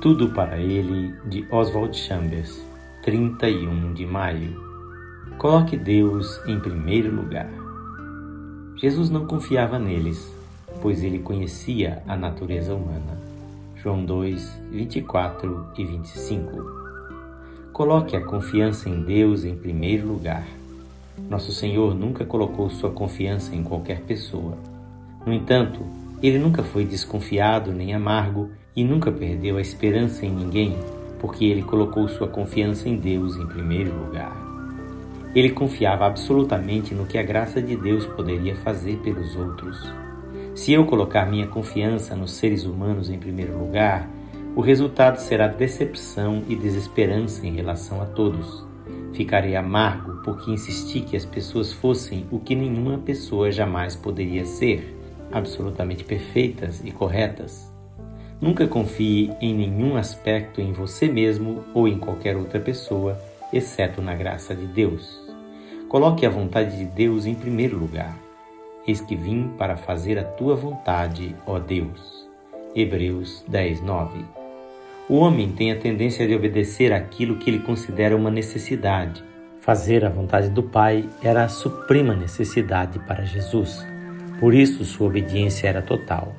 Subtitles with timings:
[0.00, 2.58] Tudo para ele, de Oswald Chambers,
[3.02, 4.58] 31 de maio.
[5.36, 7.50] Coloque Deus em primeiro lugar.
[8.76, 10.34] Jesus não confiava neles,
[10.80, 13.18] pois ele conhecia a natureza humana.
[13.76, 16.80] João 2, 24 e 25.
[17.70, 20.46] Coloque a confiança em Deus em primeiro lugar.
[21.28, 24.56] Nosso Senhor nunca colocou sua confiança em qualquer pessoa.
[25.26, 25.80] No entanto,
[26.22, 30.76] ele nunca foi desconfiado nem amargo e nunca perdeu a esperança em ninguém,
[31.18, 34.36] porque ele colocou sua confiança em Deus em primeiro lugar.
[35.34, 39.78] Ele confiava absolutamente no que a graça de Deus poderia fazer pelos outros.
[40.54, 44.10] Se eu colocar minha confiança nos seres humanos em primeiro lugar,
[44.56, 48.66] o resultado será decepção e desesperança em relação a todos.
[49.12, 54.96] Ficarei amargo porque insisti que as pessoas fossem o que nenhuma pessoa jamais poderia ser,
[55.30, 57.69] absolutamente perfeitas e corretas.
[58.40, 63.20] Nunca confie em nenhum aspecto em você mesmo ou em qualquer outra pessoa,
[63.52, 65.20] exceto na graça de Deus.
[65.88, 68.16] Coloque a vontade de Deus em primeiro lugar.
[68.86, 72.26] Eis que vim para fazer a tua vontade, ó Deus.
[72.74, 74.24] Hebreus 10, 9.
[75.06, 79.22] O homem tem a tendência de obedecer aquilo que ele considera uma necessidade.
[79.60, 83.84] Fazer a vontade do Pai era a suprema necessidade para Jesus.
[84.38, 86.34] Por isso, sua obediência era total.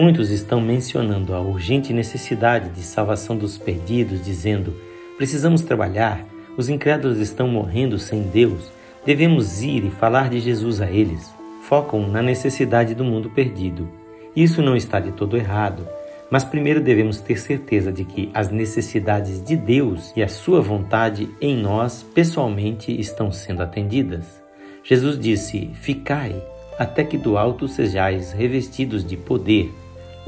[0.00, 4.72] Muitos estão mencionando a urgente necessidade de salvação dos perdidos, dizendo:
[5.16, 6.24] precisamos trabalhar,
[6.56, 8.70] os incrédulos estão morrendo sem Deus,
[9.04, 11.34] devemos ir e falar de Jesus a eles.
[11.62, 13.88] Focam na necessidade do mundo perdido.
[14.36, 15.84] Isso não está de todo errado,
[16.30, 21.28] mas primeiro devemos ter certeza de que as necessidades de Deus e a sua vontade
[21.40, 24.40] em nós pessoalmente estão sendo atendidas.
[24.84, 26.40] Jesus disse: Ficai,
[26.78, 29.74] até que do alto sejais revestidos de poder.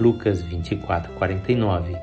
[0.00, 1.94] Lucas 24, 49.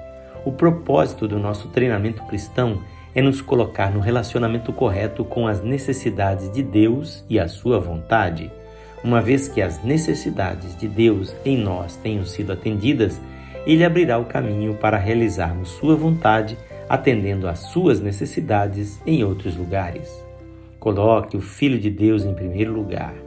[0.46, 2.84] O propósito do nosso treinamento cristão
[3.16, 8.52] é nos colocar no relacionamento correto com as necessidades de Deus e a sua vontade.
[9.04, 13.20] Uma vez que as necessidades de Deus em nós tenham sido atendidas,
[13.66, 16.56] Ele abrirá o caminho para realizarmos Sua vontade,
[16.88, 20.08] atendendo às suas necessidades em outros lugares.
[20.80, 23.27] Coloque o Filho de Deus em primeiro lugar.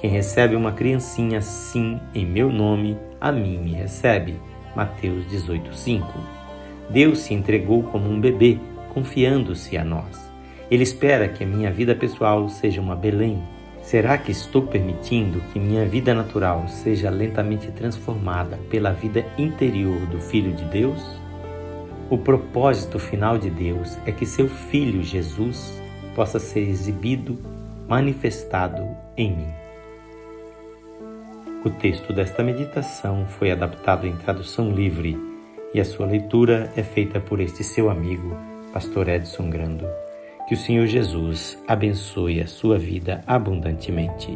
[0.00, 4.36] Quem recebe uma criancinha assim em meu nome, a mim me recebe.
[4.76, 6.06] Mateus 18:5.
[6.88, 8.58] Deus se entregou como um bebê,
[8.94, 10.30] confiando-se a nós.
[10.70, 13.42] Ele espera que a minha vida pessoal seja uma Belém.
[13.82, 20.20] Será que estou permitindo que minha vida natural seja lentamente transformada pela vida interior do
[20.20, 21.02] Filho de Deus?
[22.08, 25.82] O propósito final de Deus é que seu Filho Jesus
[26.14, 27.36] possa ser exibido,
[27.88, 28.86] manifestado
[29.16, 29.67] em mim.
[31.68, 35.18] O texto desta meditação foi adaptado em tradução livre
[35.74, 38.34] e a sua leitura é feita por este seu amigo,
[38.72, 39.86] Pastor Edson Grando.
[40.48, 44.34] Que o Senhor Jesus abençoe a sua vida abundantemente.